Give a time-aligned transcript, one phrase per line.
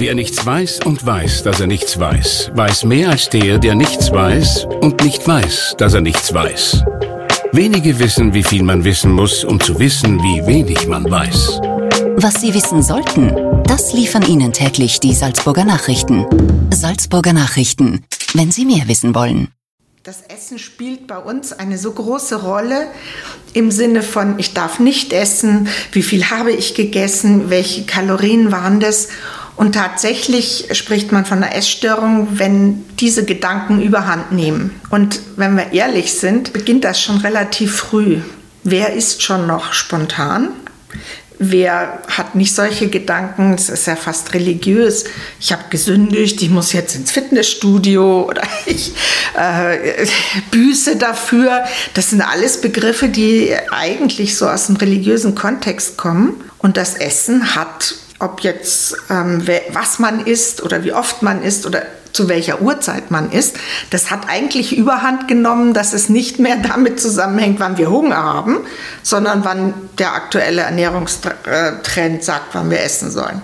[0.00, 4.10] Wer nichts weiß und weiß, dass er nichts weiß, weiß mehr als der, der nichts
[4.10, 6.82] weiß und nicht weiß, dass er nichts weiß.
[7.52, 11.60] Wenige wissen, wie viel man wissen muss, um zu wissen, wie wenig man weiß.
[12.16, 16.24] Was Sie wissen sollten, das liefern Ihnen täglich die Salzburger Nachrichten.
[16.72, 19.48] Salzburger Nachrichten, wenn Sie mehr wissen wollen.
[20.02, 22.86] Das Essen spielt bei uns eine so große Rolle
[23.52, 28.80] im Sinne von, ich darf nicht essen, wie viel habe ich gegessen, welche Kalorien waren
[28.80, 29.08] das.
[29.56, 34.80] Und tatsächlich spricht man von einer Essstörung, wenn diese Gedanken überhand nehmen.
[34.90, 38.20] Und wenn wir ehrlich sind, beginnt das schon relativ früh.
[38.64, 40.50] Wer ist schon noch spontan?
[41.42, 43.54] Wer hat nicht solche Gedanken?
[43.54, 45.04] Es ist ja fast religiös.
[45.40, 48.92] Ich habe gesündigt, ich muss jetzt ins Fitnessstudio oder ich
[49.34, 50.06] äh,
[50.50, 51.64] büße dafür.
[51.94, 56.44] Das sind alles Begriffe, die eigentlich so aus dem religiösen Kontext kommen.
[56.58, 59.42] Und das Essen hat, ob jetzt ähm,
[59.72, 63.56] was man isst oder wie oft man isst oder zu welcher Uhrzeit man isst,
[63.90, 68.58] das hat eigentlich überhand genommen, dass es nicht mehr damit zusammenhängt, wann wir Hunger haben,
[69.02, 73.42] sondern wann der aktuelle Ernährungstrend sagt, wann wir essen sollen.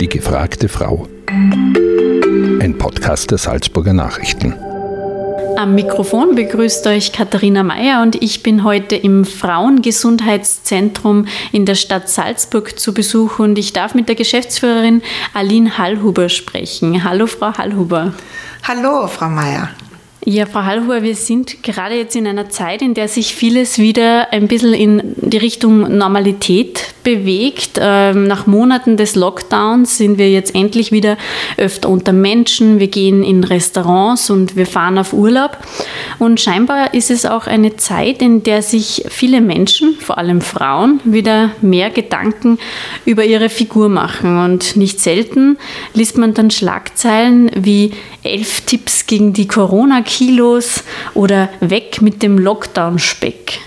[0.00, 1.08] Die gefragte Frau.
[1.28, 4.54] Ein Podcast der Salzburger Nachrichten.
[5.60, 12.08] Am Mikrofon begrüßt euch Katharina Mayer und ich bin heute im Frauengesundheitszentrum in der Stadt
[12.08, 15.02] Salzburg zu Besuch und ich darf mit der Geschäftsführerin
[15.34, 17.04] Aline Hallhuber sprechen.
[17.04, 18.14] Hallo, Frau Hallhuber.
[18.66, 19.68] Hallo, Frau Mayer.
[20.26, 24.30] Ja, Frau Hallhuber, wir sind gerade jetzt in einer Zeit, in der sich vieles wieder
[24.32, 27.80] ein bisschen in die Richtung Normalität bewegt.
[27.80, 31.16] Ähm, nach Monaten des Lockdowns sind wir jetzt endlich wieder
[31.56, 32.78] öfter unter Menschen.
[32.78, 35.56] Wir gehen in Restaurants und wir fahren auf Urlaub.
[36.18, 41.00] Und scheinbar ist es auch eine Zeit, in der sich viele Menschen, vor allem Frauen,
[41.04, 42.58] wieder mehr Gedanken
[43.06, 44.38] über ihre Figur machen.
[44.38, 45.56] Und nicht selten
[45.94, 49.48] liest man dann Schlagzeilen wie elf Tipps gegen die
[50.10, 50.82] Corona-Kilos
[51.14, 53.58] oder weg mit dem Lockdown-Speck.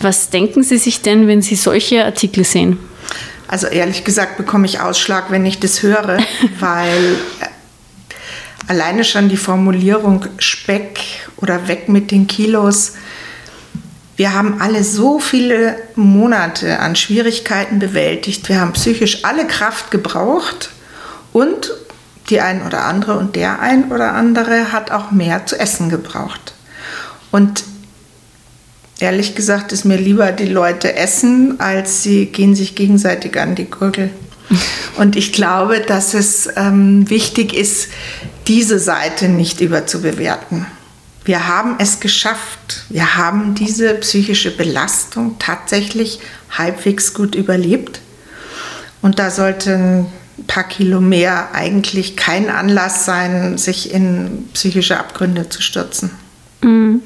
[0.00, 2.78] Was denken Sie sich denn, wenn Sie solche Artikel sehen?
[3.46, 6.18] Also ehrlich gesagt bekomme ich Ausschlag, wenn ich das höre,
[6.60, 7.46] weil äh,
[8.66, 11.00] alleine schon die Formulierung Speck
[11.36, 12.94] oder weg mit den Kilos.
[14.16, 18.48] Wir haben alle so viele Monate an Schwierigkeiten bewältigt.
[18.48, 20.70] Wir haben psychisch alle Kraft gebraucht
[21.32, 21.72] und
[22.30, 26.54] die ein oder andere und der ein oder andere hat auch mehr zu essen gebraucht.
[27.30, 27.64] Und
[28.98, 33.70] ehrlich gesagt ist mir lieber, die Leute essen, als sie gehen sich gegenseitig an die
[33.70, 34.10] Gurgel.
[34.96, 37.88] Und ich glaube, dass es ähm, wichtig ist,
[38.46, 40.66] diese Seite nicht überzubewerten.
[41.24, 42.84] Wir haben es geschafft.
[42.90, 46.20] Wir haben diese psychische Belastung tatsächlich
[46.50, 48.00] halbwegs gut überlebt.
[49.00, 50.06] Und da sollten
[50.46, 56.10] paar Kilo mehr eigentlich kein Anlass sein, sich in psychische Abgründe zu stürzen.
[56.64, 57.02] Mhm.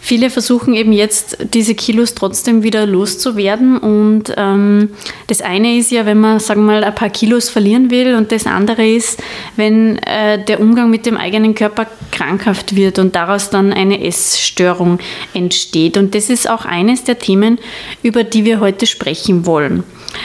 [0.00, 3.78] Viele versuchen eben jetzt, diese Kilos trotzdem wieder loszuwerden.
[3.78, 4.90] Und ähm,
[5.26, 8.14] das eine ist ja, wenn man, sagen wir mal, ein paar Kilos verlieren will.
[8.14, 9.22] Und das andere ist,
[9.56, 14.98] wenn äh, der Umgang mit dem eigenen Körper krankhaft wird und daraus dann eine Essstörung
[15.34, 15.96] entsteht.
[15.96, 17.58] Und das ist auch eines der Themen,
[18.02, 19.84] über die wir heute sprechen wollen.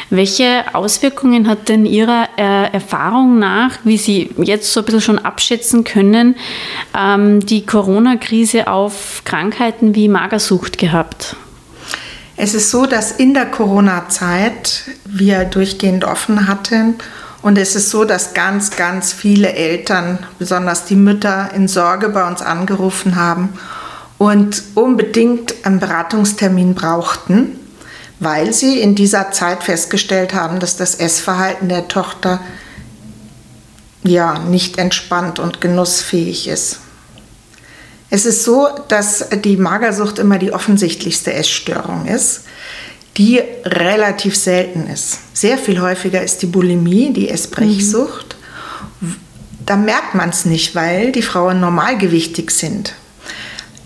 [0.09, 5.19] Welche Auswirkungen hat denn Ihrer äh, Erfahrung nach, wie Sie jetzt so ein bisschen schon
[5.19, 6.35] abschätzen können,
[6.97, 11.35] ähm, die Corona-Krise auf Krankheiten wie Magersucht gehabt?
[12.37, 16.95] Es ist so, dass in der Corona-Zeit wir durchgehend offen hatten.
[17.41, 22.27] Und es ist so, dass ganz, ganz viele Eltern, besonders die Mütter, in Sorge bei
[22.27, 23.53] uns angerufen haben
[24.17, 27.59] und unbedingt einen Beratungstermin brauchten
[28.19, 32.39] weil sie in dieser Zeit festgestellt haben, dass das Essverhalten der Tochter
[34.03, 36.79] ja nicht entspannt und genussfähig ist.
[38.09, 42.41] Es ist so, dass die Magersucht immer die offensichtlichste Essstörung ist,
[43.17, 45.19] die relativ selten ist.
[45.33, 48.35] Sehr viel häufiger ist die Bulimie, die Essbrechsucht.
[49.02, 49.16] Mhm.
[49.66, 52.93] Da merkt man es nicht, weil die Frauen normalgewichtig sind.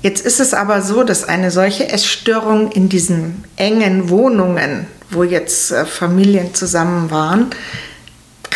[0.02, 5.72] Jetzt ist es aber so, dass eine solche Essstörung in diesen engen Wohnungen, wo jetzt
[5.72, 7.48] äh, Familien zusammen waren,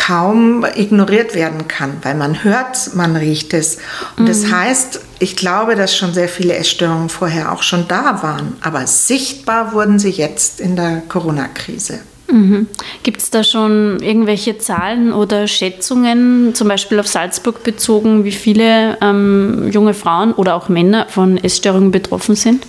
[0.06, 3.78] kaum ignoriert werden kann, weil man hört, man riecht es.
[4.16, 4.28] Und mhm.
[4.28, 8.86] das heißt, ich glaube, dass schon sehr viele Essstörungen vorher auch schon da waren, aber
[8.86, 12.00] sichtbar wurden sie jetzt in der Corona-Krise.
[12.30, 12.68] Mhm.
[13.02, 18.98] Gibt es da schon irgendwelche Zahlen oder Schätzungen, zum Beispiel auf Salzburg bezogen, wie viele
[19.00, 22.66] ähm, junge Frauen oder auch Männer von Essstörungen betroffen sind?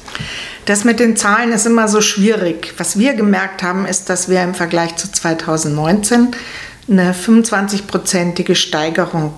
[0.66, 2.74] Das mit den Zahlen ist immer so schwierig.
[2.78, 6.36] Was wir gemerkt haben, ist, dass wir im Vergleich zu 2019
[6.88, 9.34] eine 25-prozentige Steigerung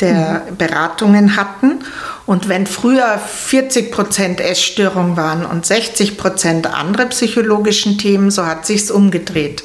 [0.00, 1.80] der Beratungen hatten.
[2.26, 8.66] Und wenn früher 40 Prozent Essstörungen waren und 60 Prozent andere psychologischen Themen, so hat
[8.66, 9.62] sich's umgedreht.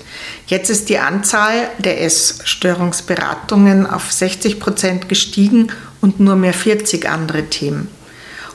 [0.48, 5.70] Jetzt ist die Anzahl der Essstörungsberatungen auf 60 Prozent gestiegen
[6.02, 7.90] und nur mehr 40 andere Themen.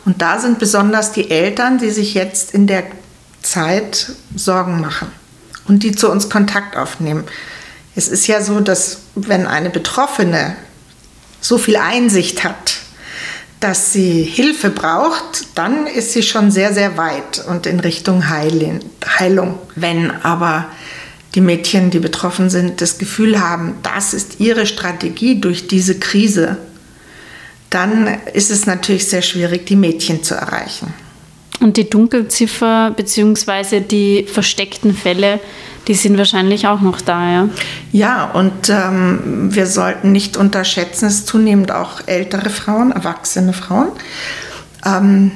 [0.04, 2.84] Und da sind besonders die Eltern, die sich jetzt in der
[3.42, 5.08] Zeit Sorgen machen
[5.66, 7.24] und die zu uns Kontakt aufnehmen.
[7.96, 10.54] Es ist ja so, dass wenn eine Betroffene
[11.40, 12.76] so viel Einsicht hat,
[13.58, 19.58] dass sie Hilfe braucht, dann ist sie schon sehr, sehr weit und in Richtung Heilung.
[19.75, 20.66] Wenn aber
[21.34, 26.58] die Mädchen, die betroffen sind, das Gefühl haben, das ist ihre Strategie durch diese Krise,
[27.70, 30.92] dann ist es natürlich sehr schwierig, die Mädchen zu erreichen.
[31.60, 33.81] Und die Dunkelziffer bzw.
[33.81, 35.40] die versteckten Fälle,
[35.87, 37.49] die sind wahrscheinlich auch noch da, ja?
[37.93, 43.88] Ja, und ähm, wir sollten nicht unterschätzen, es zunehmend auch ältere Frauen, erwachsene Frauen,
[44.85, 45.31] ähm,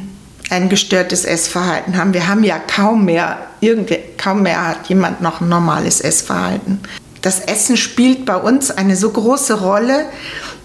[0.51, 2.13] ein gestörtes Essverhalten haben.
[2.13, 6.81] Wir haben ja kaum mehr, irgendwie, kaum mehr hat jemand noch ein normales Essverhalten.
[7.23, 10.07] Das Essen spielt bei uns eine so große Rolle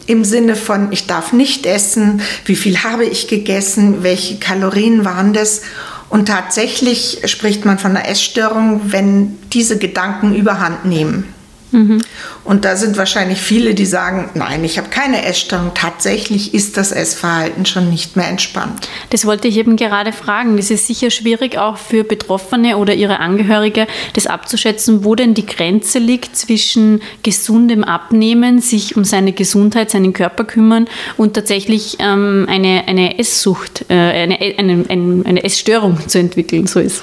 [0.07, 5.33] im Sinne von, ich darf nicht essen, wie viel habe ich gegessen, welche Kalorien waren
[5.33, 5.61] das.
[6.09, 11.34] Und tatsächlich spricht man von einer Essstörung, wenn diese Gedanken überhand nehmen.
[11.71, 12.01] Mhm.
[12.43, 15.71] Und da sind wahrscheinlich viele, die sagen, nein, ich habe keine Essstörung.
[15.73, 18.87] Tatsächlich ist das Essverhalten schon nicht mehr entspannt.
[19.09, 20.57] Das wollte ich eben gerade fragen.
[20.57, 25.45] Das ist sicher schwierig auch für Betroffene oder ihre Angehörige, das abzuschätzen, wo denn die
[25.45, 32.45] Grenze liegt zwischen gesundem Abnehmen, sich um seine Gesundheit, seinen Körper kümmern und tatsächlich ähm,
[32.47, 36.67] eine, eine Esssucht, äh, eine, eine, eine, eine Essstörung zu entwickeln.
[36.67, 37.01] So ist.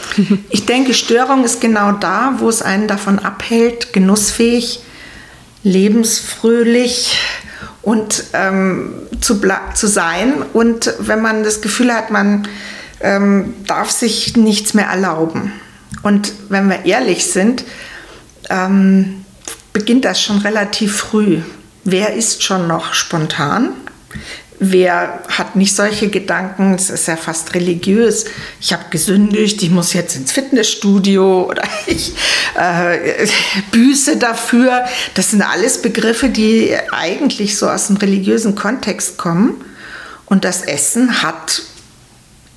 [0.50, 4.51] Ich denke, Störung ist genau da, wo es einen davon abhält, genussfähig
[5.62, 7.16] lebensfröhlich
[7.82, 9.40] und ähm, zu,
[9.75, 10.34] zu sein.
[10.52, 12.49] Und wenn man das Gefühl hat, man
[13.00, 15.52] ähm, darf sich nichts mehr erlauben.
[16.02, 17.64] Und wenn wir ehrlich sind,
[18.50, 19.25] ähm,
[19.72, 21.40] beginnt das schon relativ früh.
[21.84, 23.70] Wer ist schon noch spontan?
[24.64, 26.74] Wer hat nicht solche Gedanken?
[26.74, 28.26] Es ist ja fast religiös.
[28.60, 32.14] Ich habe gesündigt, ich muss jetzt ins Fitnessstudio oder ich
[32.54, 33.26] äh,
[33.72, 34.84] büße dafür.
[35.14, 39.64] Das sind alles Begriffe, die eigentlich so aus dem religiösen Kontext kommen.
[40.26, 41.62] Und das Essen hat,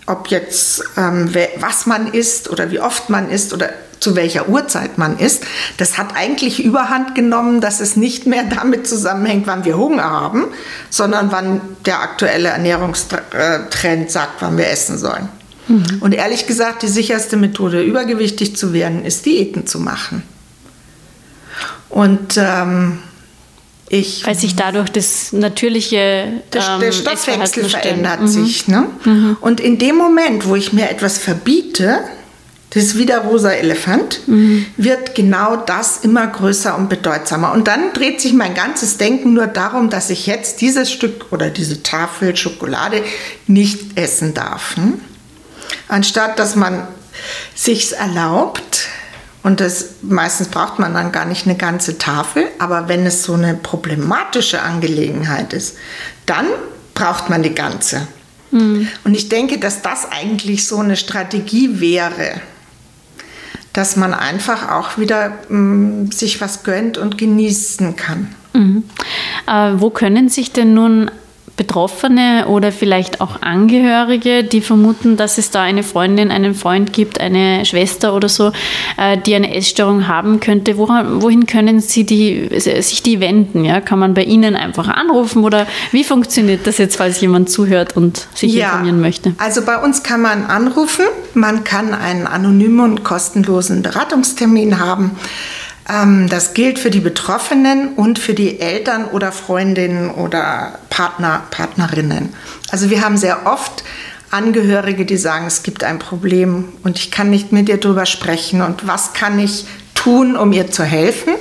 [0.06, 4.98] ob jetzt ähm, was man isst oder wie oft man isst oder zu welcher Uhrzeit
[4.98, 5.44] man isst,
[5.78, 10.46] das hat eigentlich überhand genommen, dass es nicht mehr damit zusammenhängt, wann wir Hunger haben,
[10.90, 15.30] sondern wann der aktuelle Ernährungstrend sagt, wann wir essen sollen.
[15.68, 15.98] Mhm.
[16.00, 20.24] Und ehrlich gesagt, die sicherste Methode, übergewichtig zu werden, ist Diäten zu machen.
[21.90, 23.00] Und ähm,
[23.90, 28.28] ich, Weil sich dadurch das natürliche ähm, der Stoffwechsel verändert mhm.
[28.28, 28.68] sich.
[28.68, 28.88] Ne?
[29.04, 29.38] Mhm.
[29.42, 32.00] Und in dem Moment, wo ich mir etwas verbiete,
[32.76, 34.66] das ist wie der rosa Elefant, mhm.
[34.76, 37.54] wird genau das immer größer und bedeutsamer.
[37.54, 41.50] Und dann dreht sich mein ganzes Denken nur darum, dass ich jetzt dieses Stück oder
[41.50, 43.02] diese Tafel Schokolade
[43.48, 44.76] nicht essen darf.
[44.76, 45.00] Hm?
[45.88, 46.86] Anstatt dass man
[47.56, 48.90] sich's erlaubt,
[49.42, 53.36] und das meistens braucht man dann gar nicht eine ganze Tafel, aber wenn es so
[53.36, 55.78] eine problematische Angelegenheit ist,
[56.26, 56.48] dann
[56.94, 58.08] braucht man die ganze.
[58.52, 58.90] Mhm.
[59.06, 62.42] Und ich denke, dass das eigentlich so eine Strategie wäre,
[63.76, 68.34] dass man einfach auch wieder mh, mm, sich was gönnt und genießen kann.
[68.54, 68.84] Mhm.
[69.48, 71.12] Äh, wo können sich denn nun
[71.58, 77.22] Betroffene oder vielleicht auch Angehörige, die vermuten, dass es da eine Freundin, einen Freund gibt,
[77.22, 78.52] eine Schwester oder so,
[78.98, 80.78] äh, die eine Essstörung haben könnte.
[80.78, 83.64] Wohin können sie die, sich die wenden?
[83.64, 83.80] Ja?
[83.80, 88.28] Kann man bei Ihnen einfach anrufen oder wie funktioniert das jetzt, falls jemand zuhört und
[88.36, 89.34] sich ja, informieren möchte?
[89.38, 95.12] Also bei uns kann man anrufen, man kann einen anonymen und kostenlosen Beratungstermin haben.
[95.90, 102.34] Ähm, das gilt für die Betroffenen und für die Eltern oder Freundinnen oder Partner, Partnerinnen.
[102.72, 103.84] Also wir haben sehr oft
[104.32, 108.62] Angehörige, die sagen, es gibt ein Problem und ich kann nicht mit dir darüber sprechen
[108.62, 111.36] und was kann ich tun, um ihr zu helfen.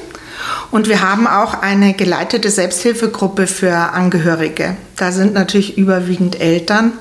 [0.71, 4.77] Und wir haben auch eine geleitete Selbsthilfegruppe für Angehörige.
[4.97, 6.93] Da sind natürlich überwiegend Eltern,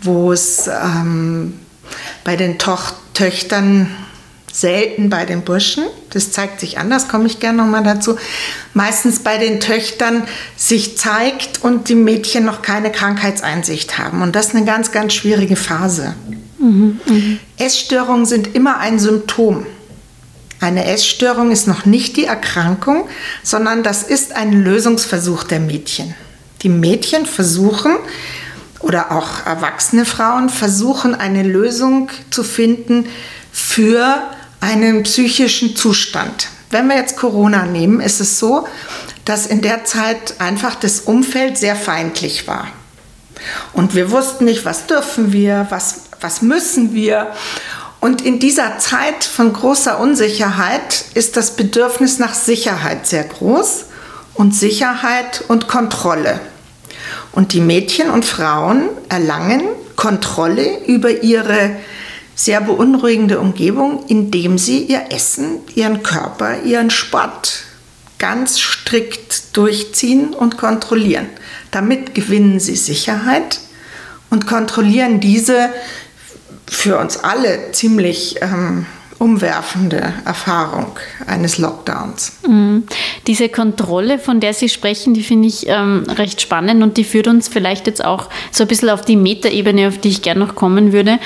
[0.00, 1.58] wo es ähm,
[2.24, 3.88] bei den Toch Töchtern
[4.60, 5.84] selten bei den Burschen.
[6.10, 8.16] Das zeigt sich anders, komme ich gerne nochmal dazu.
[8.74, 10.24] Meistens bei den Töchtern
[10.56, 14.22] sich zeigt und die Mädchen noch keine Krankheitseinsicht haben.
[14.22, 16.14] Und das ist eine ganz, ganz schwierige Phase.
[16.58, 17.22] Mhm, mh.
[17.58, 19.66] Essstörungen sind immer ein Symptom.
[20.60, 23.08] Eine Essstörung ist noch nicht die Erkrankung,
[23.44, 26.14] sondern das ist ein Lösungsversuch der Mädchen.
[26.62, 27.96] Die Mädchen versuchen,
[28.80, 33.06] oder auch erwachsene Frauen versuchen, eine Lösung zu finden
[33.52, 34.22] für
[34.60, 36.48] einen psychischen Zustand.
[36.70, 38.66] Wenn wir jetzt Corona nehmen, ist es so,
[39.24, 42.68] dass in der Zeit einfach das Umfeld sehr feindlich war.
[43.72, 47.32] Und wir wussten nicht, was dürfen wir, was, was müssen wir.
[48.00, 53.86] Und in dieser Zeit von großer Unsicherheit ist das Bedürfnis nach Sicherheit sehr groß
[54.34, 56.40] und Sicherheit und Kontrolle.
[57.32, 59.62] Und die Mädchen und Frauen erlangen
[59.96, 61.76] Kontrolle über ihre
[62.38, 67.64] sehr beunruhigende Umgebung, indem sie ihr Essen, ihren Körper, ihren Sport
[68.20, 71.26] ganz strikt durchziehen und kontrollieren.
[71.72, 73.58] Damit gewinnen sie Sicherheit
[74.30, 75.68] und kontrollieren diese
[76.70, 78.86] für uns alle ziemlich ähm,
[79.18, 80.86] umwerfende Erfahrung
[81.26, 82.38] eines Lockdowns.
[82.46, 82.84] Mhm.
[83.26, 87.26] Diese Kontrolle, von der Sie sprechen, die finde ich ähm, recht spannend und die führt
[87.26, 90.54] uns vielleicht jetzt auch so ein bisschen auf die Metaebene, auf die ich gerne noch
[90.54, 91.18] kommen würde.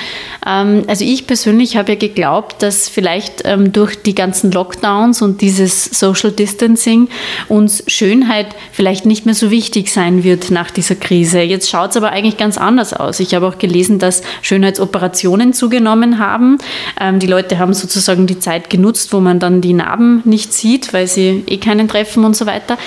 [0.45, 5.41] Ähm, also ich persönlich habe ja geglaubt, dass vielleicht ähm, durch die ganzen Lockdowns und
[5.41, 7.09] dieses Social Distancing
[7.47, 11.41] uns Schönheit vielleicht nicht mehr so wichtig sein wird nach dieser Krise.
[11.41, 13.19] Jetzt schaut es aber eigentlich ganz anders aus.
[13.19, 16.57] Ich habe auch gelesen, dass Schönheitsoperationen zugenommen haben.
[16.99, 20.93] Ähm, die Leute haben sozusagen die Zeit genutzt, wo man dann die Narben nicht sieht,
[20.93, 22.77] weil sie eh keinen treffen und so weiter.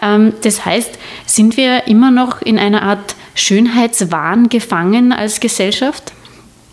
[0.00, 0.90] Ähm, das heißt,
[1.26, 6.12] sind wir immer noch in einer Art Schönheitswahn gefangen als Gesellschaft?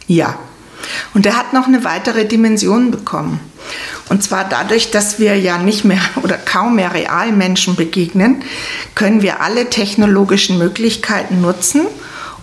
[0.08, 0.40] Ja.
[1.14, 3.42] Und er hat noch eine weitere Dimension bekommen.
[4.08, 8.42] Und zwar dadurch, dass wir ja nicht mehr oder kaum mehr Realmenschen begegnen,
[8.94, 11.82] können wir alle technologischen Möglichkeiten nutzen,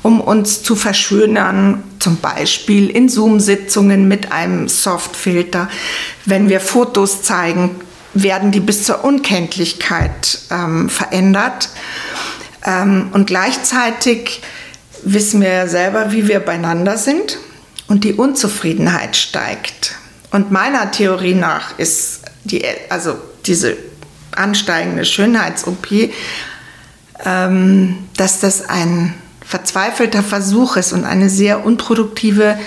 [0.03, 5.69] um uns zu verschönern, zum Beispiel in Zoom-Sitzungen mit einem Softfilter.
[6.25, 7.71] Wenn wir Fotos zeigen,
[8.15, 11.71] werden die bis zur Unkenntlichkeit ähm, verändert.
[12.65, 14.43] Ähm, und gleichzeitig
[15.05, 17.39] wissen wir ja selber, wie wir beieinander sind
[17.89, 19.97] und die Unzufriedenheit steigt.
[20.31, 23.17] Und meiner Theorie nach ist die, also
[23.47, 23.77] diese
[24.33, 26.11] ansteigende Schönheits-OP,
[27.25, 29.15] ähm, dass das ein
[29.53, 32.59] verzweifelter Versuch ist und eine sehr unproduktive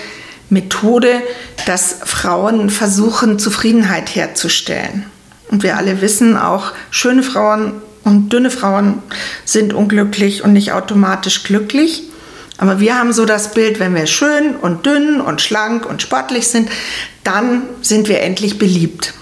[0.50, 1.20] Methode,
[1.66, 5.06] dass Frauen versuchen, Zufriedenheit herzustellen.
[5.50, 7.72] Und wir alle wissen auch, schöne Frauen
[8.04, 9.02] und dünne Frauen
[9.44, 12.04] sind unglücklich und nicht automatisch glücklich.
[12.56, 16.46] Aber wir haben so das Bild, wenn wir schön und dünn und schlank und sportlich
[16.46, 16.68] sind,
[17.24, 19.12] dann sind wir endlich beliebt.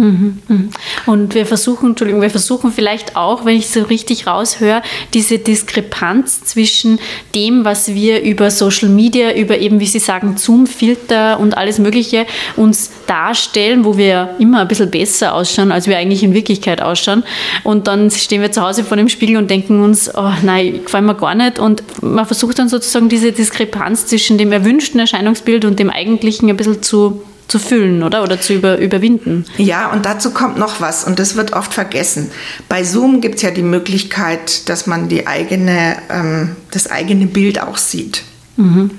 [0.00, 0.70] Mhm, mhm.
[1.04, 4.80] Und wir versuchen, Entschuldigung, wir versuchen vielleicht auch, wenn ich so richtig raushöre,
[5.12, 6.98] diese Diskrepanz zwischen
[7.34, 12.24] dem, was wir über Social Media, über eben, wie Sie sagen, Zoom-Filter und alles Mögliche
[12.56, 17.22] uns darstellen, wo wir immer ein bisschen besser ausschauen, als wir eigentlich in Wirklichkeit ausschauen.
[17.62, 21.04] Und dann stehen wir zu Hause vor dem Spiegel und denken uns, oh nein, gefällt
[21.04, 21.58] mir gar nicht.
[21.58, 26.56] Und man versucht dann sozusagen diese Diskrepanz zwischen dem erwünschten Erscheinungsbild und dem eigentlichen ein
[26.56, 28.22] bisschen zu zu füllen, oder?
[28.22, 29.44] Oder zu über, überwinden.
[29.58, 32.30] Ja, und dazu kommt noch was, und das wird oft vergessen.
[32.68, 37.60] Bei Zoom gibt es ja die Möglichkeit, dass man die eigene, ähm, das eigene Bild
[37.60, 38.22] auch sieht.
[38.56, 38.92] Mhm.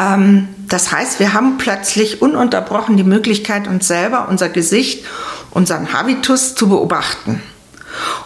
[0.00, 5.04] Ähm, das heißt, wir haben plötzlich ununterbrochen die Möglichkeit, uns selber, unser Gesicht,
[5.50, 7.42] unseren Habitus zu beobachten.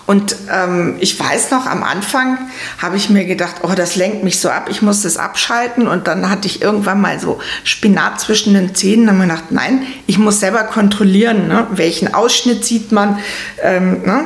[0.07, 2.39] Und ähm, ich weiß noch, am Anfang
[2.81, 5.89] habe ich mir gedacht, oh, das lenkt mich so ab, ich muss das abschalten.
[5.89, 9.07] Und dann hatte ich irgendwann mal so Spinat zwischen den Zähnen.
[9.07, 11.67] Dann habe ich gedacht, nein, ich muss selber kontrollieren, ne?
[11.73, 13.19] welchen Ausschnitt sieht man
[13.63, 14.25] ähm, ne?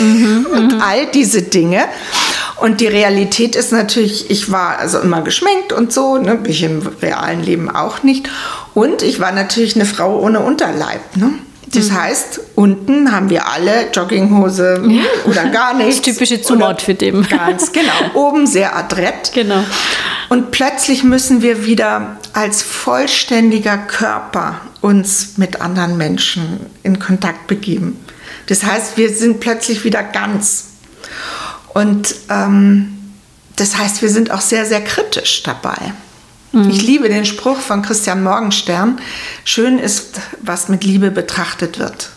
[0.00, 0.80] mhm, und mhm.
[0.80, 1.84] all diese Dinge.
[2.56, 6.36] Und die Realität ist natürlich, ich war also immer geschminkt und so, ne?
[6.36, 8.28] bin ich im realen Leben auch nicht.
[8.74, 11.16] Und ich war natürlich eine Frau ohne Unterleib.
[11.16, 11.32] Ne?
[11.74, 12.02] Das mhm.
[12.02, 15.02] heißt, unten haben wir alle Jogginghose ja.
[15.24, 16.02] oder gar nichts.
[16.02, 17.26] Das typische Zoom-Outfit eben.
[17.26, 17.92] Ganz genau.
[18.14, 19.32] Oben sehr adrett.
[19.32, 19.64] Genau.
[20.28, 27.98] Und plötzlich müssen wir wieder als vollständiger Körper uns mit anderen Menschen in Kontakt begeben.
[28.46, 30.64] Das heißt, wir sind plötzlich wieder ganz.
[31.72, 32.98] Und ähm,
[33.56, 35.92] das heißt, wir sind auch sehr, sehr kritisch dabei.
[36.52, 36.70] Mhm.
[36.70, 39.00] Ich liebe den Spruch von Christian Morgenstern,
[39.44, 42.10] schön ist, was mit Liebe betrachtet wird.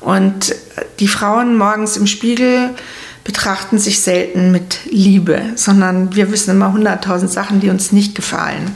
[0.00, 0.54] Und
[1.00, 2.70] die Frauen morgens im Spiegel
[3.24, 8.74] betrachten sich selten mit Liebe, sondern wir wissen immer hunderttausend Sachen, die uns nicht gefallen.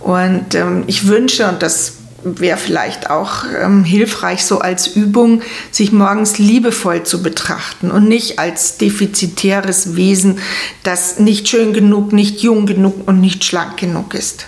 [0.00, 1.97] Und ähm, ich wünsche, und das
[2.36, 8.38] wäre vielleicht auch ähm, hilfreich, so als Übung, sich morgens liebevoll zu betrachten und nicht
[8.38, 10.38] als defizitäres Wesen,
[10.82, 14.46] das nicht schön genug, nicht jung genug und nicht schlank genug ist.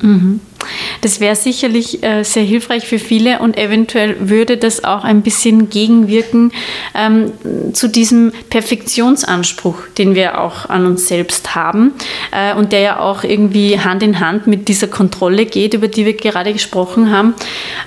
[0.00, 0.40] Mhm.
[1.02, 5.68] Das wäre sicherlich äh, sehr hilfreich für viele und eventuell würde das auch ein bisschen
[5.68, 6.52] gegenwirken
[6.94, 7.32] ähm,
[7.74, 11.92] zu diesem Perfektionsanspruch, den wir auch an uns selbst haben
[12.32, 16.06] äh, und der ja auch irgendwie Hand in Hand mit dieser Kontrolle geht, über die
[16.06, 17.34] wir gerade gesprochen haben.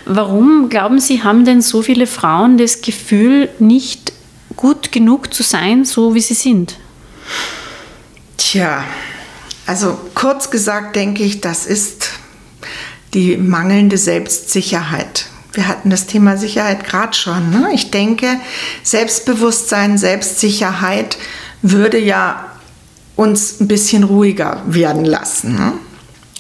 [0.06, 4.14] Warum glauben Sie, haben denn so viele Frauen das Gefühl, nicht
[4.56, 6.78] gut genug zu sein, so wie sie sind?
[8.38, 8.84] Tja,
[9.68, 12.10] also kurz gesagt denke ich, das ist
[13.14, 15.28] die mangelnde Selbstsicherheit.
[15.54, 17.50] Wir hatten das Thema Sicherheit gerade schon.
[17.50, 17.72] Ne?
[17.74, 18.28] Ich denke,
[18.84, 21.18] Selbstbewusstsein, Selbstsicherheit
[21.62, 22.46] würde ja
[23.16, 25.56] uns ein bisschen ruhiger werden lassen.
[25.56, 25.74] Ne?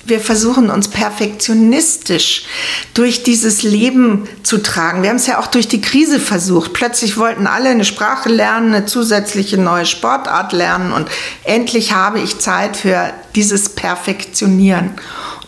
[0.07, 2.45] Wir versuchen uns perfektionistisch
[2.93, 5.03] durch dieses Leben zu tragen.
[5.03, 6.71] Wir haben es ja auch durch die Krise versucht.
[6.71, 11.09] Plötzlich wollten alle eine Sprache lernen, eine zusätzliche neue Sportart lernen und
[11.43, 14.91] endlich habe ich Zeit für dieses Perfektionieren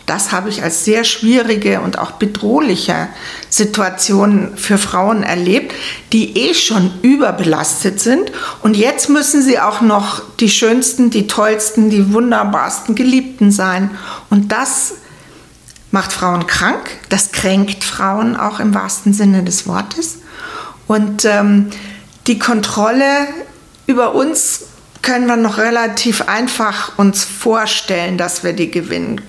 [0.10, 3.10] das habe ich als sehr schwierige und auch bedrohliche
[3.50, 5.74] Situation für Frauen erlebt,
[6.14, 8.32] die eh schon überbelastet sind.
[8.64, 13.92] Und jetzt müssen sie auch noch die schönsten, die tollsten, die wunderbarsten Geliebten sein.
[14.32, 14.94] Und das
[15.92, 20.20] macht Frauen krank, das kränkt Frauen auch im wahrsten Sinne des Wortes.
[20.88, 21.68] Und ähm,
[22.26, 23.28] die Kontrolle
[23.86, 24.62] über uns
[25.04, 29.22] können wir noch relativ einfach uns vorstellen, dass wir die gewinnen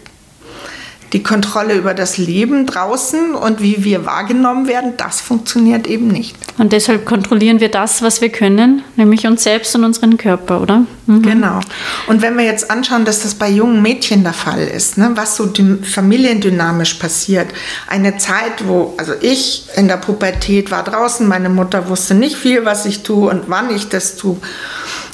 [1.12, 6.36] die Kontrolle über das Leben draußen und wie wir wahrgenommen werden, das funktioniert eben nicht.
[6.58, 10.84] Und deshalb kontrollieren wir das, was wir können, nämlich uns selbst und unseren Körper, oder?
[11.06, 11.22] Mhm.
[11.22, 11.60] Genau.
[12.06, 15.36] Und wenn wir jetzt anschauen, dass das bei jungen Mädchen der Fall ist, ne, was
[15.36, 15.50] so
[15.82, 17.48] familiendynamisch passiert,
[17.88, 22.64] eine Zeit, wo, also ich in der Pubertät war draußen, meine Mutter wusste nicht viel,
[22.64, 24.36] was ich tue und wann ich das tue.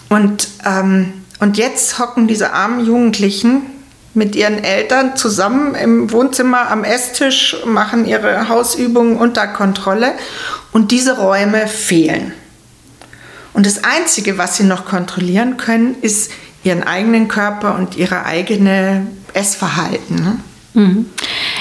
[0.08, 3.62] Und, ähm, und jetzt hocken diese armen Jugendlichen
[4.16, 10.12] mit ihren Eltern zusammen im Wohnzimmer am Esstisch, machen ihre Hausübungen unter Kontrolle
[10.72, 12.32] und diese Räume fehlen.
[13.52, 16.32] Und das Einzige, was sie noch kontrollieren können, ist
[16.64, 20.16] ihren eigenen Körper und ihre eigene Essverhalten.
[20.16, 20.36] Ne?
[20.74, 21.10] Mhm.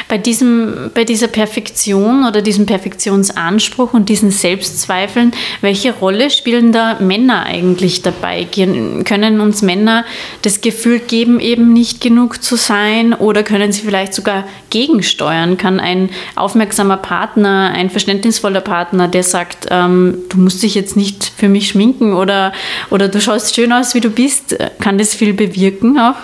[0.07, 6.99] Bei, diesem, bei dieser Perfektion oder diesem Perfektionsanspruch und diesen Selbstzweifeln, welche Rolle spielen da
[6.99, 8.45] Männer eigentlich dabei?
[8.45, 10.05] Können uns Männer
[10.41, 15.57] das Gefühl geben, eben nicht genug zu sein oder können sie vielleicht sogar gegensteuern?
[15.57, 21.31] Kann ein aufmerksamer Partner, ein verständnisvoller Partner, der sagt, ähm, du musst dich jetzt nicht
[21.35, 22.53] für mich schminken oder,
[22.89, 26.15] oder du schaust schön aus, wie du bist, kann das viel bewirken auch?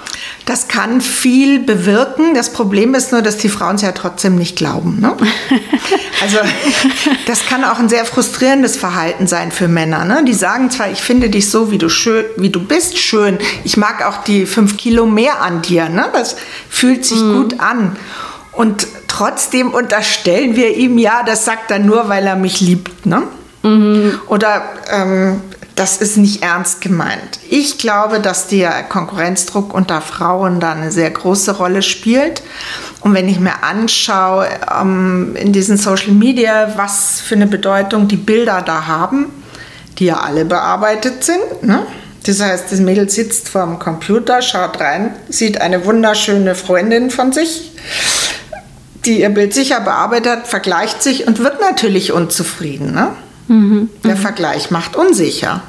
[0.46, 2.34] Das kann viel bewirken.
[2.34, 5.00] Das Problem ist nur, dass die Frauen es ja trotzdem nicht glauben.
[5.00, 5.16] Ne?
[6.24, 6.38] Also
[7.26, 10.06] das kann auch ein sehr frustrierendes Verhalten sein für Männer.
[10.06, 10.24] Ne?
[10.24, 13.40] Die sagen zwar, ich finde dich so, wie du, schön, wie du bist, schön.
[13.64, 15.90] Ich mag auch die fünf Kilo mehr an dir.
[15.90, 16.06] Ne?
[16.14, 16.36] Das
[16.70, 17.34] fühlt sich mhm.
[17.34, 17.96] gut an.
[18.52, 23.08] Und trotzdem unterstellen wir ihm, ja, das sagt er nur, weil er mich liebt.
[23.08, 23.24] Ne?
[23.64, 24.20] Mhm.
[24.28, 25.42] Oder ähm,
[25.76, 27.40] das ist nicht ernst gemeint.
[27.50, 32.44] Ich glaube, dass der Konkurrenzdruck unter Frauen da eine sehr große Rolle spielt.
[33.02, 34.48] Und wenn ich mir anschaue
[34.80, 39.26] ähm, in diesen Social Media, was für eine Bedeutung die Bilder da haben,
[39.98, 41.64] die ja alle bearbeitet sind.
[41.64, 41.86] Ne?
[42.26, 47.34] Das heißt, das Mädel sitzt vor dem Computer, schaut rein, sieht eine wunderschöne Freundin von
[47.34, 47.72] sich,
[49.06, 52.94] die ihr Bild sicher bearbeitet, vergleicht sich und wird natürlich unzufrieden.
[52.94, 53.10] Ne?
[53.48, 53.90] Mhm.
[54.04, 55.64] Der Vergleich macht unsicher.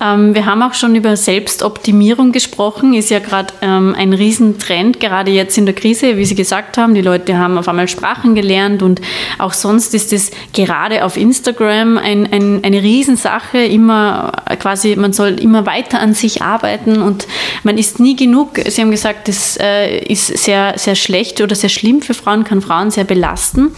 [0.00, 5.30] Ähm, wir haben auch schon über Selbstoptimierung gesprochen, ist ja gerade ähm, ein Riesentrend, gerade
[5.30, 6.94] jetzt in der Krise, wie Sie gesagt haben.
[6.94, 9.00] Die Leute haben auf einmal Sprachen gelernt und
[9.38, 13.58] auch sonst ist es gerade auf Instagram ein, ein, eine Riesensache.
[13.58, 17.26] Immer quasi, man soll immer weiter an sich arbeiten und
[17.64, 18.60] man ist nie genug.
[18.66, 22.60] Sie haben gesagt, das äh, ist sehr, sehr schlecht oder sehr schlimm für Frauen, kann
[22.60, 23.72] Frauen sehr belasten.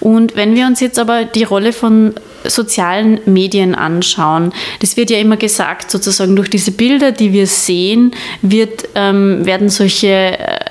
[0.00, 5.18] Und wenn wir uns jetzt aber die Rolle von sozialen Medien anschauen, das wird ja
[5.18, 10.08] immer gesagt, sozusagen durch diese Bilder, die wir sehen, wird, ähm, werden solche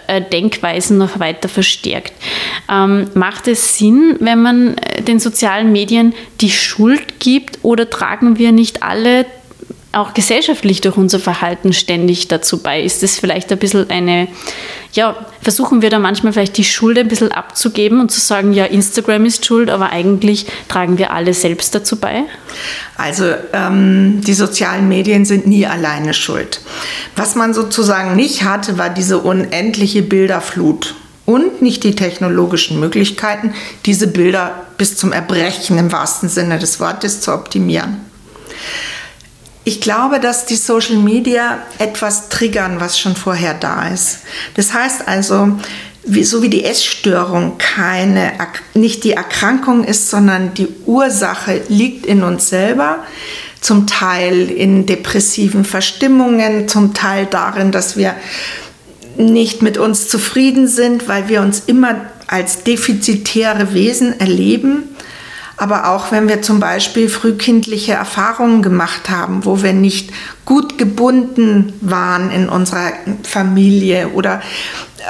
[0.07, 2.13] äh, Denkweisen noch weiter verstärkt.
[2.69, 8.37] Ähm, macht es Sinn, wenn man äh, den sozialen Medien die Schuld gibt oder tragen
[8.37, 9.25] wir nicht alle
[9.93, 12.81] auch gesellschaftlich durch unser Verhalten ständig dazu bei?
[12.81, 14.27] Ist das vielleicht ein bisschen eine,
[14.93, 18.65] ja, versuchen wir da manchmal vielleicht die Schuld ein bisschen abzugeben und zu sagen, ja,
[18.65, 22.23] Instagram ist schuld, aber eigentlich tragen wir alle selbst dazu bei?
[22.95, 26.61] Also ähm, die sozialen Medien sind nie alleine schuld.
[27.15, 33.53] Was man sozusagen nicht hatte, war diese unendliche Bilderflut und nicht die technologischen Möglichkeiten,
[33.85, 37.97] diese Bilder bis zum Erbrechen im wahrsten Sinne des Wortes zu optimieren.
[39.63, 44.19] Ich glaube, dass die Social Media etwas triggern, was schon vorher da ist.
[44.55, 45.59] Das heißt also,
[46.03, 48.31] wie, so wie die Essstörung keine,
[48.73, 52.99] nicht die Erkrankung ist, sondern die Ursache liegt in uns selber,
[53.59, 58.15] zum Teil in depressiven Verstimmungen, zum Teil darin, dass wir
[59.17, 61.95] nicht mit uns zufrieden sind, weil wir uns immer
[62.25, 64.95] als defizitäre Wesen erleben.
[65.61, 70.09] Aber auch wenn wir zum Beispiel frühkindliche Erfahrungen gemacht haben, wo wir nicht
[70.43, 74.41] gut gebunden waren in unserer Familie oder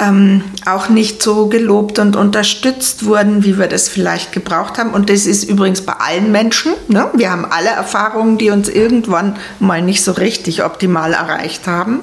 [0.02, 4.90] ähm, auch nicht so gelobt und unterstützt wurden, wie wir das vielleicht gebraucht haben.
[4.90, 6.74] Und das ist übrigens bei allen Menschen.
[6.90, 7.10] Ne?
[7.14, 12.02] Wir haben alle Erfahrungen, die uns irgendwann mal nicht so richtig optimal erreicht haben.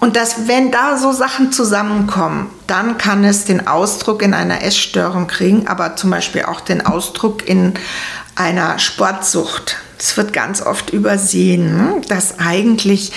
[0.00, 5.26] Und dass, wenn da so Sachen zusammenkommen, dann kann es den Ausdruck in einer Essstörung
[5.26, 7.74] kriegen, aber zum Beispiel auch den Ausdruck in
[8.34, 9.76] einer Sportsucht.
[9.98, 12.00] Das wird ganz oft übersehen, ne?
[12.08, 13.12] dass eigentlich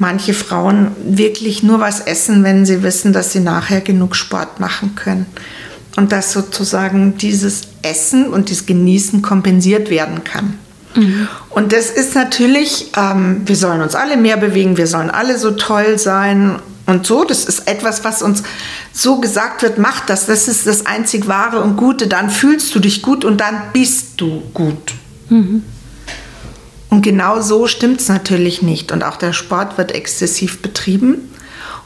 [0.00, 4.96] manche Frauen wirklich nur was essen, wenn sie wissen, dass sie nachher genug Sport machen
[4.96, 5.26] können.
[5.94, 10.58] Und dass sozusagen dieses Essen und dieses Genießen kompensiert werden kann.
[10.94, 11.28] Mhm.
[11.50, 15.52] Und das ist natürlich, ähm, wir sollen uns alle mehr bewegen, wir sollen alle so
[15.52, 17.24] toll sein und so.
[17.24, 18.42] Das ist etwas, was uns
[18.92, 22.80] so gesagt wird, mach das, das ist das einzig wahre und Gute, dann fühlst du
[22.80, 24.94] dich gut und dann bist du gut.
[25.28, 25.64] Mhm.
[26.90, 28.92] Und genau so stimmt es natürlich nicht.
[28.92, 31.28] Und auch der Sport wird exzessiv betrieben.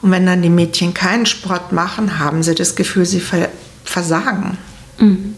[0.02, 3.22] Und wenn dann die Mädchen keinen Sport machen, haben sie das Gefühl, sie
[3.84, 4.58] versagen.
[4.98, 5.36] Mhm.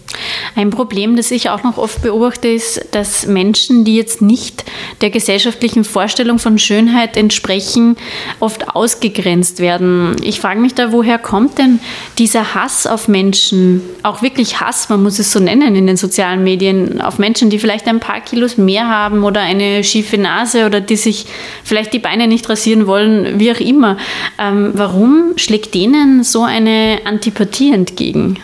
[0.57, 4.65] Ein Problem, das ich auch noch oft beobachte, ist, dass Menschen, die jetzt nicht
[5.01, 7.97] der gesellschaftlichen Vorstellung von Schönheit entsprechen,
[8.41, 10.17] oft ausgegrenzt werden.
[10.23, 11.79] Ich frage mich da, woher kommt denn
[12.19, 16.43] dieser Hass auf Menschen, auch wirklich Hass, man muss es so nennen in den sozialen
[16.43, 20.81] Medien, auf Menschen, die vielleicht ein paar Kilos mehr haben oder eine schiefe Nase oder
[20.81, 21.27] die sich
[21.63, 23.97] vielleicht die Beine nicht rasieren wollen, wie auch immer.
[24.39, 28.39] Ähm, warum schlägt denen so eine Antipathie entgegen?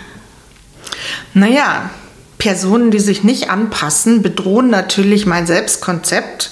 [1.35, 1.91] Naja,
[2.39, 6.51] Personen, die sich nicht anpassen, bedrohen natürlich mein Selbstkonzept,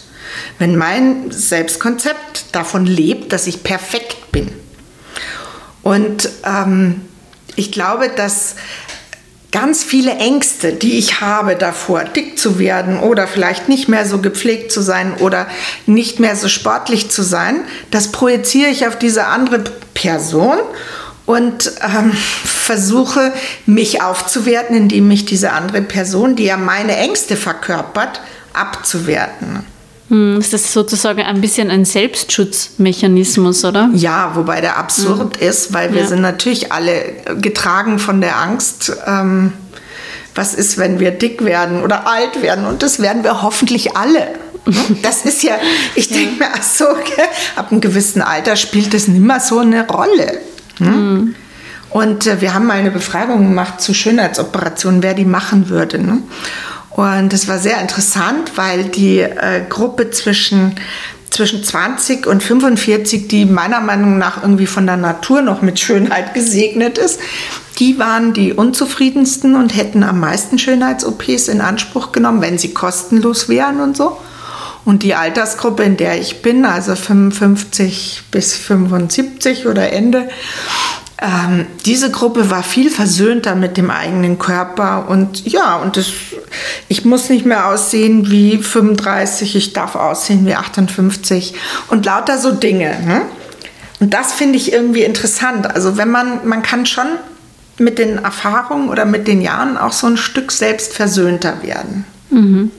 [0.58, 4.50] wenn mein Selbstkonzept davon lebt, dass ich perfekt bin.
[5.82, 7.02] Und ähm,
[7.56, 8.56] ich glaube, dass
[9.52, 14.18] ganz viele Ängste, die ich habe davor, dick zu werden oder vielleicht nicht mehr so
[14.18, 15.46] gepflegt zu sein oder
[15.86, 17.60] nicht mehr so sportlich zu sein,
[17.92, 19.60] das projiziere ich auf diese andere
[19.94, 20.58] Person
[21.26, 23.32] und ähm, versuche
[23.66, 28.20] mich aufzuwerten, indem ich diese andere Person, die ja meine Ängste verkörpert,
[28.52, 29.64] abzuwerten.
[30.08, 33.88] Hm, ist das sozusagen ein bisschen ein Selbstschutzmechanismus, oder?
[33.94, 35.48] Ja, wobei der absurd mhm.
[35.48, 36.06] ist, weil wir ja.
[36.06, 38.92] sind natürlich alle getragen von der Angst.
[39.06, 39.54] Ähm,
[40.34, 42.66] was ist, wenn wir dick werden oder alt werden?
[42.66, 44.28] Und das werden wir hoffentlich alle.
[45.02, 45.54] Das ist ja,
[45.94, 46.86] ich denke mir, ach so,
[47.56, 50.38] ab einem gewissen Alter spielt das nicht mehr so eine Rolle.
[50.78, 51.34] Mhm.
[51.90, 56.02] Und äh, wir haben mal eine Befragung gemacht zu Schönheitsoperationen, wer die machen würde.
[56.02, 56.22] Ne?
[56.90, 60.76] Und das war sehr interessant, weil die äh, Gruppe zwischen,
[61.30, 66.34] zwischen 20 und 45, die meiner Meinung nach irgendwie von der Natur noch mit Schönheit
[66.34, 67.20] gesegnet ist,
[67.78, 73.48] die waren die unzufriedensten und hätten am meisten Schönheits-OPs in Anspruch genommen, wenn sie kostenlos
[73.48, 74.16] wären und so.
[74.84, 80.28] Und die Altersgruppe, in der ich bin, also 55 bis 75 oder Ende,
[81.24, 86.08] ähm, diese Gruppe war viel versöhnter mit dem eigenen Körper und ja, und das,
[86.88, 91.54] ich muss nicht mehr aussehen wie 35, ich darf aussehen wie 58
[91.88, 92.98] und lauter so Dinge.
[93.06, 93.22] Ne?
[94.00, 95.72] Und das finde ich irgendwie interessant.
[95.72, 97.06] Also wenn man, man kann schon
[97.78, 102.04] mit den Erfahrungen oder mit den Jahren auch so ein Stück selbstversöhnter werden.
[102.30, 102.70] Mhm.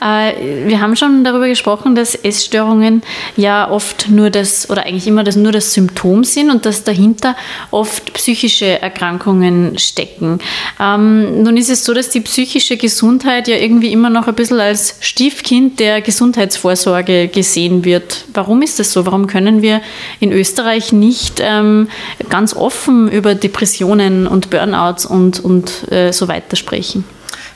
[0.00, 3.02] Äh, wir haben schon darüber gesprochen, dass Essstörungen
[3.36, 7.36] ja oft nur das oder eigentlich immer das nur das Symptom sind und dass dahinter
[7.70, 10.38] oft psychische Erkrankungen stecken.
[10.80, 14.60] Ähm, nun ist es so, dass die psychische Gesundheit ja irgendwie immer noch ein bisschen
[14.60, 18.24] als Stiefkind der Gesundheitsvorsorge gesehen wird.
[18.34, 19.06] Warum ist das so?
[19.06, 19.80] Warum können wir
[20.20, 21.88] in Österreich nicht ähm,
[22.28, 27.04] ganz offen über Depressionen und Burnouts und, und äh, so weiter sprechen?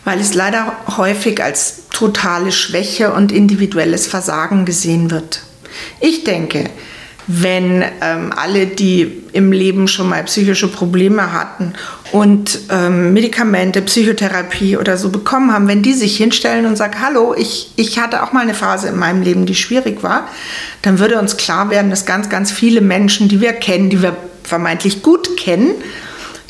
[0.05, 5.43] Weil es leider häufig als totale Schwäche und individuelles Versagen gesehen wird.
[6.01, 6.71] Ich denke,
[7.27, 11.73] wenn ähm, alle, die im Leben schon mal psychische Probleme hatten
[12.13, 17.35] und ähm, Medikamente, Psychotherapie oder so bekommen haben, wenn die sich hinstellen und sagen, hallo,
[17.37, 20.29] ich, ich hatte auch mal eine Phase in meinem Leben, die schwierig war,
[20.83, 24.15] dann würde uns klar werden, dass ganz, ganz viele Menschen, die wir kennen, die wir
[24.43, 25.71] vermeintlich gut kennen,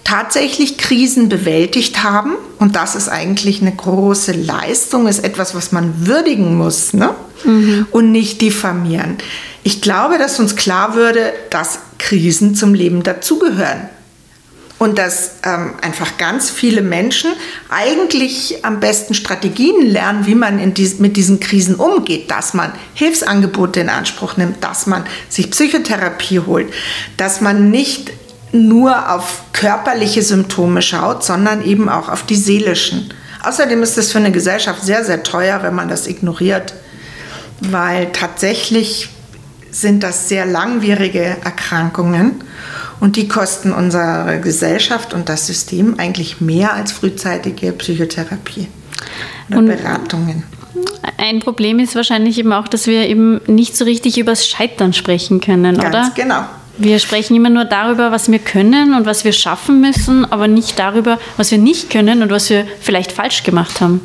[0.04, 2.36] tatsächlich Krisen bewältigt haben.
[2.58, 7.14] Und das ist eigentlich eine große Leistung, ist etwas, was man würdigen muss ne?
[7.44, 7.86] Mhm.
[7.90, 9.16] und nicht diffamieren.
[9.64, 13.88] Ich glaube, dass uns klar würde, dass Krisen zum Leben dazugehören.
[14.78, 17.30] und dass ähm, einfach ganz viele Menschen
[17.70, 23.80] eigentlich am besten Strategien lernen, wie man dies, mit diesen Krisen umgeht, dass man Hilfsangebote
[23.80, 26.70] in Anspruch nimmt, dass man sich Psychotherapie holt,
[27.16, 28.10] dass man nicht
[28.54, 33.12] nur auf körperliche Symptome schaut, sondern eben auch auf die seelischen.
[33.42, 36.74] Außerdem ist es für eine Gesellschaft sehr, sehr teuer, wenn man das ignoriert,
[37.60, 39.10] weil tatsächlich
[39.70, 42.44] sind das sehr langwierige Erkrankungen
[43.00, 48.68] und die kosten unsere Gesellschaft und das System eigentlich mehr als frühzeitige Psychotherapie
[49.48, 50.44] oder und Beratungen.
[51.18, 55.40] Ein Problem ist wahrscheinlich eben auch, dass wir eben nicht so richtig übers Scheitern sprechen
[55.40, 56.12] können, Ganz oder?
[56.14, 56.44] Genau.
[56.76, 60.78] Wir sprechen immer nur darüber, was wir können und was wir schaffen müssen, aber nicht
[60.78, 64.00] darüber, was wir nicht können und was wir vielleicht falsch gemacht haben.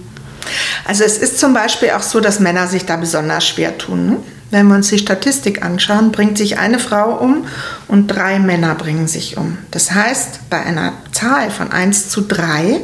[0.86, 4.10] Also es ist zum Beispiel auch so, dass Männer sich da besonders schwer tun.
[4.10, 4.18] Ne?
[4.52, 7.46] Wenn wir uns die Statistik anschauen, bringt sich eine Frau um
[7.88, 9.58] und drei Männer bringen sich um.
[9.72, 12.82] Das heißt, bei einer Zahl von 1 zu 3,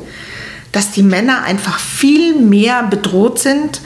[0.71, 3.81] dass die Männer einfach viel mehr bedroht sind,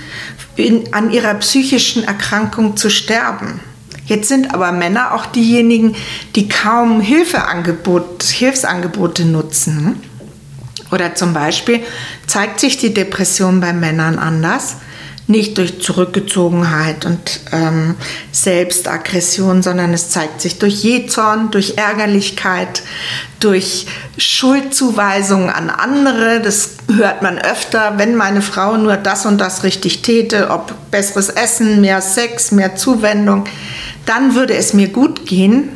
[0.56, 3.62] in, an ihrer psychischen Erkrankung zu sterben.
[4.10, 5.96] Jetzt sind aber Männer auch diejenigen,
[6.36, 10.02] die kaum Hilfeangebot, Hilfsangebote nutzen.
[10.92, 11.82] Oder zum Beispiel
[12.26, 14.78] zeigt sich die Depression bei Männern anders
[15.30, 17.94] nicht durch Zurückgezogenheit und ähm,
[18.32, 22.82] Selbstaggression, sondern es zeigt sich durch Jezorn, durch Ärgerlichkeit,
[23.40, 23.86] durch
[24.18, 26.42] Schuldzuweisungen an andere.
[26.42, 31.30] Das hört man öfter, wenn meine Frau nur das und das richtig täte, ob besseres
[31.30, 33.46] Essen, mehr Sex, mehr Zuwendung,
[34.10, 35.70] dann würde es mir gut gehen.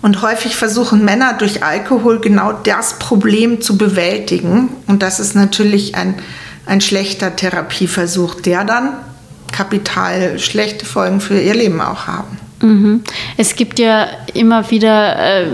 [0.00, 4.68] Und häufig versuchen Männer durch Alkohol genau das Problem zu bewältigen.
[4.86, 6.14] Und das ist natürlich ein
[6.68, 8.92] ein schlechter Therapieversuch, der dann
[9.50, 12.38] kapital schlechte Folgen für ihr Leben auch haben.
[12.60, 13.02] Mhm.
[13.36, 15.46] Es gibt ja immer wieder äh,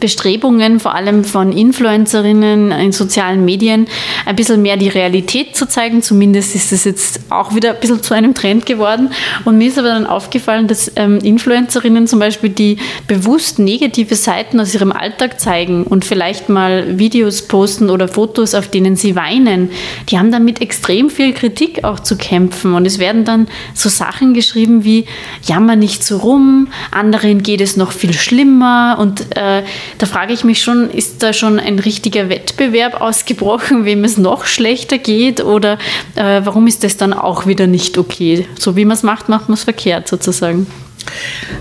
[0.00, 3.86] Bestrebungen, vor allem von Influencerinnen in sozialen Medien,
[4.24, 6.02] ein bisschen mehr die Realität zu zeigen.
[6.02, 9.10] Zumindest ist es jetzt auch wieder ein bisschen zu einem Trend geworden.
[9.44, 14.58] Und mir ist aber dann aufgefallen, dass ähm, Influencerinnen zum Beispiel, die bewusst negative Seiten
[14.58, 19.70] aus ihrem Alltag zeigen und vielleicht mal Videos posten oder Fotos, auf denen sie weinen,
[20.08, 22.74] die haben damit extrem viel Kritik auch zu kämpfen.
[22.74, 25.04] Und es werden dann so Sachen geschrieben wie,
[25.46, 28.96] jammer nicht so rum, anderen geht es noch viel schlimmer.
[28.98, 29.62] Und äh,
[29.98, 34.46] da frage ich mich schon, ist da schon ein richtiger Wettbewerb ausgebrochen, wem es noch
[34.46, 35.42] schlechter geht?
[35.42, 35.78] Oder
[36.14, 38.46] äh, warum ist das dann auch wieder nicht okay?
[38.58, 40.66] So wie man es macht, macht man es verkehrt sozusagen.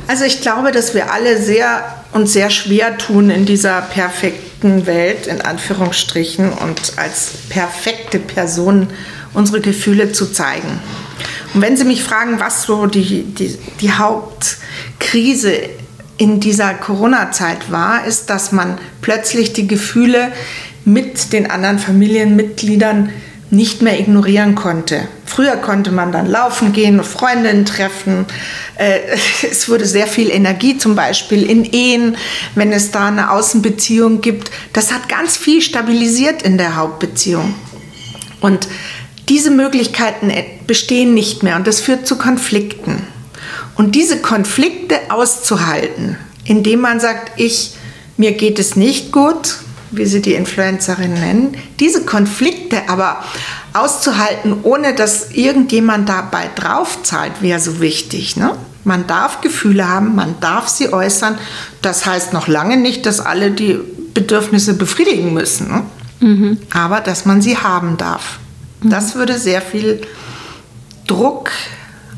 [0.08, 5.28] Also ich glaube, dass wir alle sehr und sehr schwer tun in dieser perfekten Welt,
[5.28, 8.88] in Anführungsstrichen, und als perfekte Person
[9.34, 10.82] unsere Gefühle zu zeigen.
[11.54, 15.54] Und wenn Sie mich fragen, was so die, die, die Hauptkrise
[16.18, 20.32] in dieser Corona-Zeit war, ist, dass man plötzlich die Gefühle
[20.86, 23.10] mit den anderen Familienmitgliedern
[23.50, 25.10] nicht mehr ignorieren konnte.
[25.26, 28.26] Früher konnte man dann laufen gehen, Freundinnen treffen.
[28.78, 29.00] Äh,
[29.50, 32.18] es wurde sehr viel Energie zum Beispiel in Ehen,
[32.56, 34.52] wenn es da eine Außenbeziehung gibt.
[34.74, 37.54] Das hat ganz viel stabilisiert in der Hauptbeziehung.
[38.40, 38.68] Und
[39.30, 40.32] diese Möglichkeiten
[40.68, 43.08] bestehen nicht mehr und das führt zu Konflikten.
[43.76, 47.76] Und diese Konflikte auszuhalten, indem man sagt, ich,
[48.18, 49.58] mir geht es nicht gut,
[49.92, 53.24] wie sie die Influencerin nennen, diese Konflikte aber
[53.74, 58.38] auszuhalten, ohne dass irgendjemand dabei draufzahlt, wäre so wichtig.
[58.38, 58.56] Ne?
[58.84, 61.38] Man darf Gefühle haben, man darf sie äußern.
[61.82, 63.80] Das heißt noch lange nicht, dass alle die
[64.14, 65.84] Bedürfnisse befriedigen müssen, ne?
[66.20, 66.58] mhm.
[66.74, 68.40] aber dass man sie haben darf.
[68.84, 70.02] Das würde sehr viel
[71.08, 71.52] Druck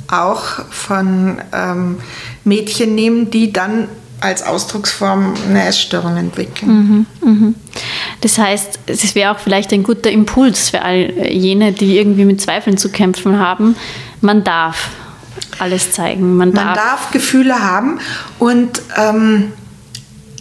[0.08, 1.98] auch von ähm,
[2.44, 3.88] Mädchen nehmen, die dann
[4.20, 7.06] als Ausdrucksform eine Essstörung entwickeln.
[7.22, 7.54] Mhm, mh.
[8.22, 12.40] Das heißt, es wäre auch vielleicht ein guter Impuls für all jene, die irgendwie mit
[12.40, 13.76] Zweifeln zu kämpfen haben.
[14.22, 14.92] Man darf
[15.60, 16.38] alles zeigen.
[16.38, 18.00] Man darf, Man darf Gefühle haben
[18.40, 19.52] und ähm,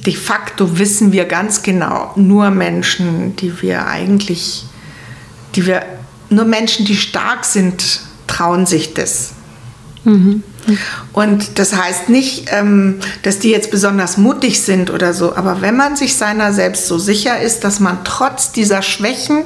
[0.07, 4.65] de facto wissen wir ganz genau, nur Menschen, die wir eigentlich,
[5.57, 5.83] die wir
[6.33, 9.33] nur Menschen, die stark sind, trauen sich das.
[10.05, 10.43] Mhm.
[11.13, 15.77] Und das heißt nicht, ähm, dass die jetzt besonders mutig sind oder so, aber wenn
[15.77, 19.45] man sich seiner selbst so sicher ist, dass man trotz dieser Schwächen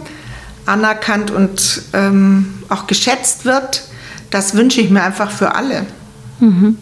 [0.67, 3.85] anerkannt und ähm, auch geschätzt wird,
[4.31, 5.87] das wünsche ich mir einfach für alle.
[6.41, 6.79] Mhm.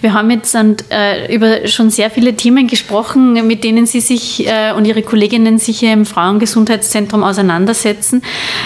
[0.00, 4.72] Wir haben jetzt äh, über schon sehr viele Themen gesprochen, mit denen Sie sich äh,
[4.76, 8.22] und Ihre Kolleginnen sich hier im Frauengesundheitszentrum auseinandersetzen.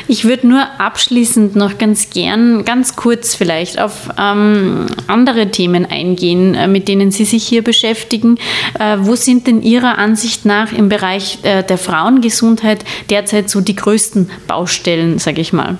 [0.08, 6.54] Ich würde nur abschließend noch ganz gern, ganz kurz vielleicht, auf ähm, andere Themen eingehen,
[6.54, 8.38] äh, mit denen Sie sich hier beschäftigen.
[8.78, 13.76] Äh, wo sind denn Ihrer Ansicht nach im Bereich äh, der Frauengesundheit derzeit so die
[13.76, 15.78] größten Baustellen, sage ich mal?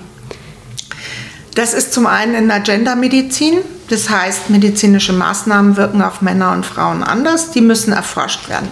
[1.58, 3.54] Das ist zum einen in der Gendermedizin.
[3.88, 7.50] Das heißt, medizinische Maßnahmen wirken auf Männer und Frauen anders.
[7.50, 8.68] Die müssen erforscht werden.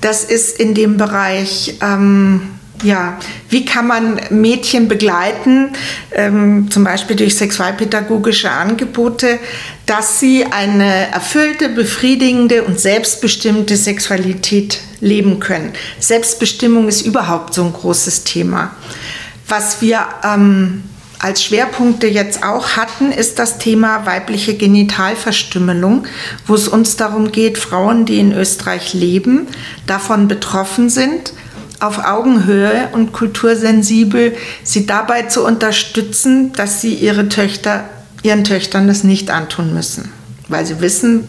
[0.00, 2.42] Das ist in dem Bereich, ähm,
[2.84, 5.70] ja, wie kann man Mädchen begleiten,
[6.12, 9.40] ähm, zum Beispiel durch sexualpädagogische Angebote,
[9.84, 15.72] dass sie eine erfüllte, befriedigende und selbstbestimmte Sexualität leben können.
[15.98, 18.70] Selbstbestimmung ist überhaupt so ein großes Thema.
[19.48, 20.84] Was wir ähm,
[21.24, 26.04] als Schwerpunkte jetzt auch hatten, ist das Thema weibliche Genitalverstümmelung,
[26.46, 29.46] wo es uns darum geht, Frauen, die in Österreich leben,
[29.86, 31.32] davon betroffen sind,
[31.80, 37.88] auf Augenhöhe und kultursensibel sie dabei zu unterstützen, dass sie ihre Töchter,
[38.22, 40.12] ihren Töchtern das nicht antun müssen,
[40.48, 41.26] weil sie wissen,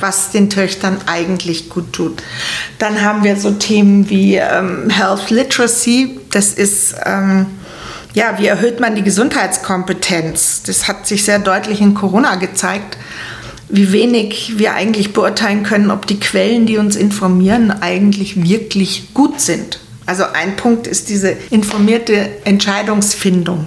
[0.00, 2.24] was den Töchtern eigentlich gut tut.
[2.80, 7.46] Dann haben wir so Themen wie ähm, Health Literacy, das ist ähm,
[8.16, 10.62] ja, wie erhöht man die Gesundheitskompetenz?
[10.62, 12.96] Das hat sich sehr deutlich in Corona gezeigt,
[13.68, 19.38] wie wenig wir eigentlich beurteilen können, ob die Quellen, die uns informieren, eigentlich wirklich gut
[19.42, 19.80] sind.
[20.06, 23.66] Also ein Punkt ist diese informierte Entscheidungsfindung,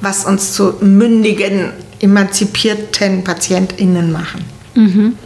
[0.00, 4.44] was uns zu mündigen, emanzipierten PatientInnen machen.
[4.76, 5.16] Mhm.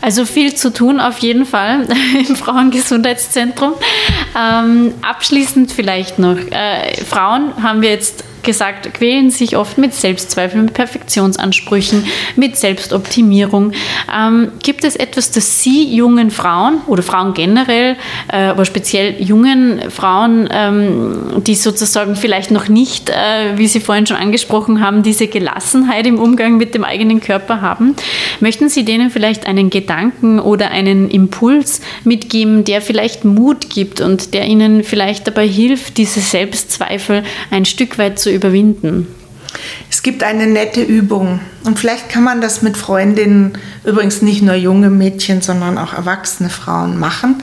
[0.00, 1.88] Also viel zu tun auf jeden Fall
[2.28, 3.72] im Frauengesundheitszentrum.
[4.36, 6.36] Ähm, abschließend vielleicht noch.
[6.36, 12.04] Äh, Frauen haben wir jetzt gesagt, quälen sich oft mit Selbstzweifeln, mit Perfektionsansprüchen,
[12.36, 13.72] mit Selbstoptimierung.
[14.14, 17.96] Ähm, gibt es etwas, das Sie jungen Frauen oder Frauen generell,
[18.32, 24.06] äh, aber speziell jungen Frauen, ähm, die sozusagen vielleicht noch nicht, äh, wie Sie vorhin
[24.06, 27.96] schon angesprochen haben, diese Gelassenheit im Umgang mit dem eigenen Körper haben,
[28.40, 34.34] möchten Sie denen vielleicht einen Gedanken oder einen Impuls mitgeben, der vielleicht Mut gibt und
[34.34, 39.06] der ihnen vielleicht dabei hilft, diese Selbstzweifel ein Stück weit zu überwinden?
[39.90, 44.54] Es gibt eine nette Übung und vielleicht kann man das mit Freundinnen, übrigens nicht nur
[44.54, 47.42] junge Mädchen, sondern auch erwachsene Frauen machen,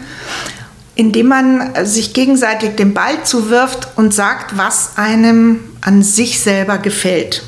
[0.95, 7.43] indem man sich gegenseitig den Ball zuwirft und sagt, was einem an sich selber gefällt.